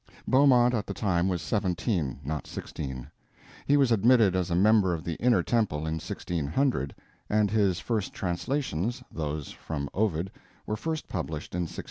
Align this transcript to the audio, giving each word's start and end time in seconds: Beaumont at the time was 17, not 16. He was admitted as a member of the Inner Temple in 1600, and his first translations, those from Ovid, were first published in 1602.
Beaumont 0.27 0.73
at 0.73 0.87
the 0.87 0.95
time 0.95 1.27
was 1.27 1.43
17, 1.43 2.21
not 2.25 2.47
16. 2.47 3.07
He 3.67 3.77
was 3.77 3.91
admitted 3.91 4.35
as 4.35 4.49
a 4.49 4.55
member 4.55 4.95
of 4.95 5.03
the 5.03 5.13
Inner 5.17 5.43
Temple 5.43 5.85
in 5.85 5.99
1600, 5.99 6.95
and 7.29 7.51
his 7.51 7.79
first 7.79 8.11
translations, 8.11 9.03
those 9.11 9.51
from 9.51 9.91
Ovid, 9.93 10.31
were 10.65 10.75
first 10.75 11.07
published 11.07 11.53
in 11.53 11.61
1602. 11.69 11.79